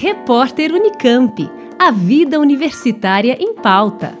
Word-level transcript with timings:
Repórter 0.00 0.72
Unicamp. 0.72 1.50
A 1.76 1.90
vida 1.90 2.38
universitária 2.38 3.36
em 3.40 3.52
pauta. 3.52 4.16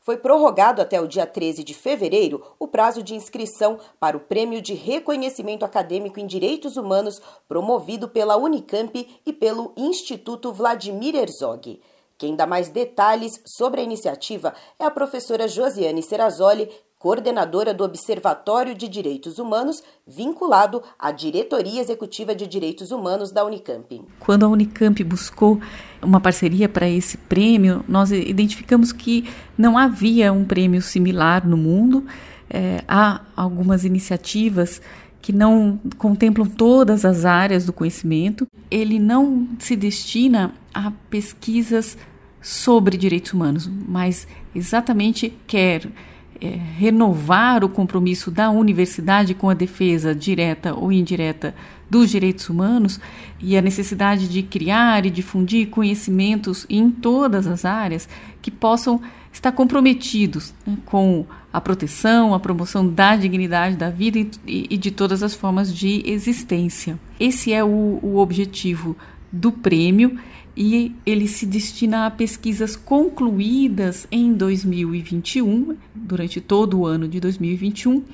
Foi 0.00 0.16
prorrogado 0.16 0.80
até 0.80 1.00
o 1.00 1.08
dia 1.08 1.26
13 1.26 1.64
de 1.64 1.74
fevereiro 1.74 2.40
o 2.56 2.68
prazo 2.68 3.02
de 3.02 3.16
inscrição 3.16 3.80
para 3.98 4.16
o 4.16 4.20
Prêmio 4.20 4.62
de 4.62 4.74
Reconhecimento 4.74 5.64
Acadêmico 5.64 6.20
em 6.20 6.26
Direitos 6.28 6.76
Humanos 6.76 7.20
promovido 7.48 8.08
pela 8.08 8.36
Unicamp 8.36 9.20
e 9.26 9.32
pelo 9.32 9.72
Instituto 9.76 10.52
Vladimir 10.52 11.16
Herzog. 11.16 11.80
Quem 12.16 12.36
dá 12.36 12.46
mais 12.46 12.68
detalhes 12.68 13.42
sobre 13.44 13.80
a 13.80 13.82
iniciativa 13.84 14.54
é 14.78 14.84
a 14.84 14.90
professora 14.90 15.48
Josiane 15.48 16.00
Serrazoli, 16.00 16.70
coordenadora 17.00 17.72
do 17.72 17.82
Observatório 17.82 18.74
de 18.74 18.86
Direitos 18.86 19.38
Humanos, 19.38 19.82
vinculado 20.06 20.82
à 20.98 21.10
Diretoria 21.10 21.80
Executiva 21.80 22.34
de 22.34 22.46
Direitos 22.46 22.90
Humanos 22.90 23.32
da 23.32 23.42
Unicamp. 23.42 24.02
Quando 24.18 24.44
a 24.44 24.48
Unicamp 24.48 25.02
buscou 25.02 25.58
uma 26.02 26.20
parceria 26.20 26.68
para 26.68 26.86
esse 26.86 27.16
prêmio, 27.16 27.82
nós 27.88 28.12
identificamos 28.12 28.92
que 28.92 29.26
não 29.56 29.78
havia 29.78 30.30
um 30.30 30.44
prêmio 30.44 30.82
similar 30.82 31.48
no 31.48 31.56
mundo. 31.56 32.04
É, 32.50 32.84
há 32.86 33.22
algumas 33.34 33.86
iniciativas 33.86 34.82
que 35.22 35.32
não 35.32 35.80
contemplam 35.96 36.46
todas 36.46 37.06
as 37.06 37.24
áreas 37.24 37.64
do 37.64 37.72
conhecimento. 37.72 38.46
Ele 38.70 38.98
não 38.98 39.48
se 39.58 39.74
destina 39.74 40.52
a 40.74 40.92
pesquisas 41.08 41.96
sobre 42.42 42.98
direitos 42.98 43.32
humanos, 43.32 43.70
mas 43.88 44.28
exatamente 44.54 45.34
quer 45.46 45.90
é, 46.40 46.48
renovar 46.48 47.62
o 47.64 47.68
compromisso 47.68 48.30
da 48.30 48.50
universidade 48.50 49.34
com 49.34 49.50
a 49.50 49.54
defesa 49.54 50.14
direta 50.14 50.74
ou 50.74 50.90
indireta 50.90 51.54
dos 51.88 52.08
direitos 52.10 52.48
humanos 52.48 53.00
e 53.40 53.56
a 53.56 53.62
necessidade 53.62 54.28
de 54.28 54.42
criar 54.42 55.04
e 55.04 55.10
difundir 55.10 55.68
conhecimentos 55.68 56.64
em 56.70 56.90
todas 56.90 57.46
as 57.46 57.64
áreas 57.64 58.08
que 58.40 58.50
possam 58.50 59.00
estar 59.32 59.52
comprometidos 59.52 60.54
né, 60.66 60.76
com 60.86 61.26
a 61.52 61.60
proteção, 61.60 62.32
a 62.32 62.40
promoção 62.40 62.88
da 62.88 63.16
dignidade 63.16 63.76
da 63.76 63.90
vida 63.90 64.18
e, 64.18 64.30
e 64.46 64.76
de 64.76 64.90
todas 64.90 65.22
as 65.22 65.34
formas 65.34 65.74
de 65.74 66.02
existência. 66.06 66.98
Esse 67.18 67.52
é 67.52 67.62
o, 67.62 67.98
o 68.02 68.18
objetivo 68.18 68.96
do 69.32 69.52
prêmio 69.52 70.18
e 70.56 70.94
ele 71.06 71.28
se 71.28 71.46
destina 71.46 72.06
a 72.06 72.10
pesquisas 72.10 72.76
concluídas 72.76 74.06
em 74.10 74.32
2021, 74.32 75.76
durante 75.94 76.40
todo 76.40 76.80
o 76.80 76.86
ano 76.86 77.08
de 77.08 77.20
2021, 77.20 78.04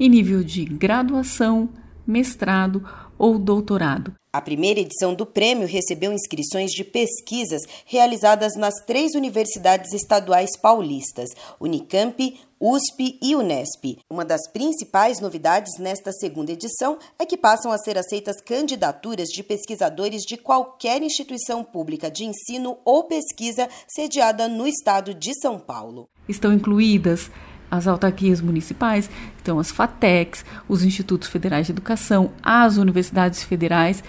em 0.00 0.08
nível 0.08 0.42
de 0.42 0.64
graduação, 0.64 1.68
mestrado 2.06 2.84
ou 3.18 3.38
doutorado. 3.38 4.14
A 4.32 4.40
primeira 4.40 4.80
edição 4.80 5.14
do 5.14 5.24
prêmio 5.24 5.68
recebeu 5.68 6.12
inscrições 6.12 6.72
de 6.72 6.82
pesquisas 6.82 7.62
realizadas 7.86 8.56
nas 8.56 8.74
três 8.84 9.14
universidades 9.14 9.92
estaduais 9.92 10.56
paulistas, 10.60 11.30
Unicamp, 11.60 12.34
USP 12.66 13.18
e 13.22 13.36
Unesp. 13.36 13.98
Uma 14.10 14.24
das 14.24 14.50
principais 14.50 15.20
novidades 15.20 15.78
nesta 15.78 16.10
segunda 16.12 16.50
edição 16.50 16.96
é 17.18 17.26
que 17.26 17.36
passam 17.36 17.70
a 17.70 17.76
ser 17.76 17.98
aceitas 17.98 18.40
candidaturas 18.40 19.28
de 19.28 19.42
pesquisadores 19.42 20.22
de 20.22 20.38
qualquer 20.38 21.02
instituição 21.02 21.62
pública 21.62 22.10
de 22.10 22.24
ensino 22.24 22.78
ou 22.82 23.04
pesquisa 23.04 23.68
sediada 23.86 24.48
no 24.48 24.66
estado 24.66 25.12
de 25.12 25.38
São 25.42 25.58
Paulo. 25.58 26.08
Estão 26.26 26.54
incluídas 26.54 27.30
as 27.70 27.86
autarquias 27.86 28.40
municipais, 28.40 29.10
então 29.42 29.58
as 29.58 29.70
FATECs, 29.70 30.42
os 30.66 30.82
institutos 30.82 31.28
federais 31.28 31.66
de 31.66 31.72
educação, 31.72 32.32
as 32.42 32.78
universidades 32.78 33.42
federais, 33.42 34.02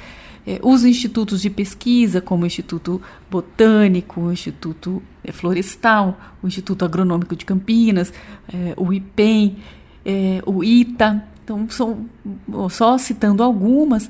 os 0.62 0.86
institutos 0.86 1.42
de 1.42 1.50
pesquisa, 1.50 2.22
como 2.22 2.44
o 2.44 2.46
Instituto 2.46 3.02
Botânico, 3.30 4.22
o 4.22 4.32
Instituto 4.32 5.02
eh, 5.24 5.32
Florestal, 5.32 6.20
o 6.44 6.48
Instituto 6.48 6.86
Agronômico 6.86 7.36
de 7.36 7.46
Campinas, 7.46 8.14
eh, 8.54 8.74
o 8.78 8.94
IPEM, 8.94 9.58
o 10.46 10.64
ITA. 10.64 11.24
Então, 11.44 11.68
são, 11.70 12.06
só 12.70 12.98
citando 12.98 13.42
algumas, 13.44 14.10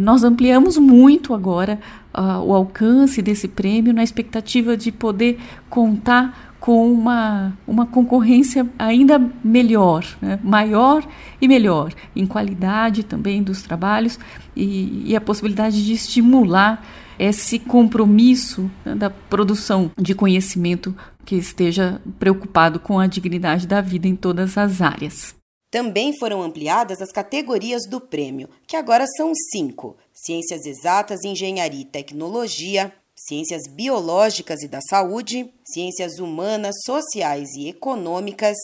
nós 0.00 0.22
ampliamos 0.22 0.76
muito 0.76 1.32
agora 1.34 1.78
uh, 2.18 2.42
o 2.42 2.54
alcance 2.54 3.22
desse 3.22 3.46
prêmio 3.46 3.92
na 3.92 4.02
expectativa 4.02 4.76
de 4.76 4.90
poder 4.90 5.38
contar 5.70 6.47
com 6.60 6.90
uma, 6.92 7.56
uma 7.66 7.86
concorrência 7.86 8.68
ainda 8.78 9.18
melhor, 9.44 10.04
né? 10.20 10.38
maior 10.42 11.06
e 11.40 11.46
melhor, 11.46 11.92
em 12.14 12.26
qualidade 12.26 13.04
também 13.04 13.42
dos 13.42 13.62
trabalhos 13.62 14.18
e, 14.56 15.04
e 15.06 15.16
a 15.16 15.20
possibilidade 15.20 15.84
de 15.84 15.92
estimular 15.92 16.84
esse 17.18 17.58
compromisso 17.58 18.70
né, 18.84 18.94
da 18.94 19.10
produção 19.10 19.90
de 19.98 20.14
conhecimento 20.14 20.96
que 21.24 21.36
esteja 21.36 22.00
preocupado 22.18 22.78
com 22.80 22.98
a 22.98 23.06
dignidade 23.06 23.66
da 23.66 23.80
vida 23.80 24.06
em 24.06 24.16
todas 24.16 24.56
as 24.56 24.80
áreas. 24.80 25.36
Também 25.70 26.16
foram 26.18 26.42
ampliadas 26.42 27.02
as 27.02 27.12
categorias 27.12 27.86
do 27.86 28.00
prêmio, 28.00 28.48
que 28.66 28.74
agora 28.74 29.04
são 29.06 29.32
cinco: 29.34 29.96
Ciências 30.12 30.64
Exatas, 30.64 31.24
Engenharia 31.24 31.82
e 31.82 31.84
Tecnologia, 31.84 32.90
ciências 33.26 33.62
biológicas 33.66 34.62
e 34.62 34.68
da 34.68 34.80
saúde, 34.80 35.50
ciências 35.64 36.18
humanas, 36.18 36.76
sociais 36.84 37.48
e 37.56 37.68
econômicas, 37.68 38.56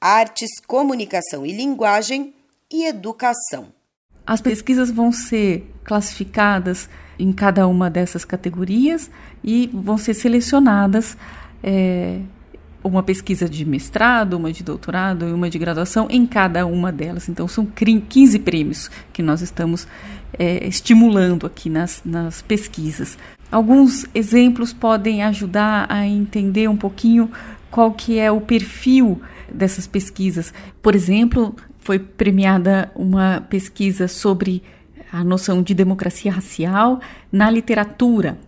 artes, 0.00 0.50
comunicação 0.66 1.44
e 1.44 1.52
linguagem 1.52 2.34
e 2.72 2.86
educação. 2.86 3.72
As 4.26 4.40
pesquisas 4.40 4.90
vão 4.90 5.10
ser 5.10 5.70
classificadas 5.84 6.88
em 7.18 7.32
cada 7.32 7.66
uma 7.66 7.90
dessas 7.90 8.24
categorias 8.24 9.10
e 9.42 9.68
vão 9.72 9.98
ser 9.98 10.14
selecionadas 10.14 11.16
é, 11.62 12.20
uma 12.82 13.02
pesquisa 13.02 13.48
de 13.48 13.64
mestrado, 13.64 14.34
uma 14.34 14.52
de 14.52 14.62
doutorado 14.62 15.28
e 15.28 15.32
uma 15.32 15.50
de 15.50 15.58
graduação 15.58 16.06
em 16.10 16.26
cada 16.26 16.64
uma 16.66 16.92
delas. 16.92 17.28
Então, 17.28 17.48
são 17.48 17.66
15 17.66 18.38
prêmios 18.40 18.90
que 19.12 19.22
nós 19.22 19.40
estamos 19.40 19.86
é, 20.38 20.66
estimulando 20.66 21.46
aqui 21.46 21.68
nas, 21.68 22.02
nas 22.04 22.42
pesquisas. 22.42 23.18
Alguns 23.50 24.06
exemplos 24.14 24.72
podem 24.72 25.22
ajudar 25.22 25.86
a 25.88 26.06
entender 26.06 26.68
um 26.68 26.76
pouquinho 26.76 27.30
qual 27.70 27.92
que 27.92 28.18
é 28.18 28.30
o 28.30 28.40
perfil 28.40 29.20
dessas 29.52 29.86
pesquisas. 29.86 30.52
Por 30.82 30.94
exemplo, 30.94 31.56
foi 31.78 31.98
premiada 31.98 32.92
uma 32.94 33.40
pesquisa 33.48 34.06
sobre 34.06 34.62
a 35.10 35.24
noção 35.24 35.62
de 35.62 35.72
democracia 35.72 36.30
racial 36.30 37.00
na 37.32 37.50
literatura. 37.50 38.38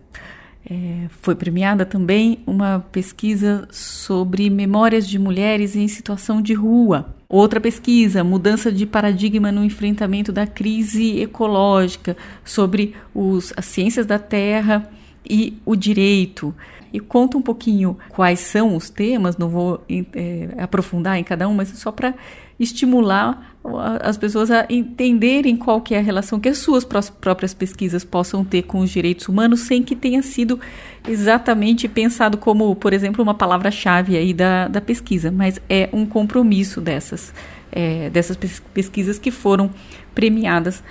É, 0.69 1.07
foi 1.09 1.33
premiada 1.33 1.85
também 1.85 2.43
uma 2.45 2.85
pesquisa 2.91 3.67
sobre 3.71 4.47
memórias 4.49 5.07
de 5.07 5.17
mulheres 5.17 5.75
em 5.75 5.87
situação 5.87 6.39
de 6.39 6.53
rua. 6.53 7.15
Outra 7.33 7.61
pesquisa, 7.61 8.25
mudança 8.25 8.69
de 8.69 8.85
paradigma 8.85 9.53
no 9.53 9.63
enfrentamento 9.63 10.33
da 10.33 10.45
crise 10.45 11.21
ecológica, 11.21 12.17
sobre 12.43 12.93
os, 13.15 13.53
as 13.55 13.63
ciências 13.63 14.05
da 14.05 14.19
terra 14.19 14.91
e 15.29 15.57
o 15.65 15.75
direito. 15.75 16.53
E 16.93 16.99
conta 16.99 17.37
um 17.37 17.41
pouquinho 17.41 17.97
quais 18.09 18.39
são 18.39 18.75
os 18.75 18.89
temas, 18.89 19.37
não 19.37 19.47
vou 19.47 19.81
é, 19.89 20.49
aprofundar 20.57 21.17
em 21.17 21.23
cada 21.23 21.47
um, 21.47 21.53
mas 21.53 21.69
só 21.69 21.91
para 21.91 22.13
estimular 22.59 23.55
as 24.01 24.17
pessoas 24.17 24.51
a 24.51 24.65
entenderem 24.69 25.55
qual 25.55 25.81
que 25.81 25.93
é 25.93 25.99
a 25.99 26.01
relação 26.01 26.39
que 26.39 26.49
as 26.49 26.57
suas 26.57 26.83
próprias 26.83 27.53
pesquisas 27.53 28.03
possam 28.03 28.43
ter 28.43 28.63
com 28.63 28.79
os 28.79 28.89
direitos 28.89 29.27
humanos 29.27 29.61
sem 29.61 29.83
que 29.83 29.95
tenha 29.95 30.21
sido 30.21 30.59
exatamente 31.07 31.87
pensado 31.87 32.37
como, 32.37 32.75
por 32.75 32.91
exemplo, 32.91 33.23
uma 33.23 33.33
palavra-chave 33.33 34.17
aí 34.17 34.33
da, 34.33 34.67
da 34.67 34.81
pesquisa, 34.81 35.31
mas 35.31 35.61
é 35.69 35.89
um 35.93 36.05
compromisso 36.05 36.81
dessas, 36.81 37.33
é, 37.71 38.09
dessas 38.09 38.37
pesquisas 38.73 39.17
que 39.17 39.31
foram 39.31 39.71
premiadas 40.13 40.83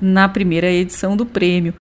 na 0.00 0.28
primeira 0.28 0.70
edição 0.70 1.16
do 1.16 1.26
prêmio. 1.26 1.74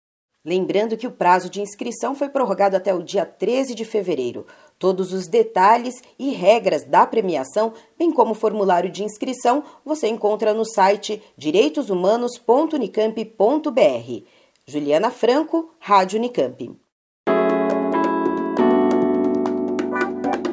Lembrando 0.48 0.96
que 0.96 1.06
o 1.06 1.12
prazo 1.12 1.50
de 1.50 1.60
inscrição 1.60 2.16
foi 2.16 2.30
prorrogado 2.30 2.78
até 2.78 2.94
o 2.94 3.04
dia 3.04 3.26
13 3.26 3.76
de 3.76 3.84
fevereiro. 3.84 4.48
Todos 4.80 5.12
os 5.12 5.28
detalhes 5.28 6.02
e 6.18 6.30
regras 6.30 6.86
da 6.86 7.06
premiação, 7.06 7.74
bem 8.00 8.14
como 8.14 8.32
o 8.32 8.34
formulário 8.34 8.90
de 8.90 9.04
inscrição, 9.04 9.62
você 9.84 10.08
encontra 10.08 10.54
no 10.54 10.64
site 10.64 11.22
direitoshumanos.unicamp.br. 11.36 14.24
Juliana 14.66 15.12
Franco, 15.12 15.70
Rádio 15.80 16.18
Unicamp. 16.18 16.72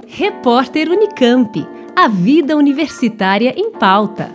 Repórter 0.09 0.91
Unicamp. 0.91 1.65
A 1.95 2.09
vida 2.09 2.57
universitária 2.57 3.55
em 3.57 3.71
pauta. 3.71 4.35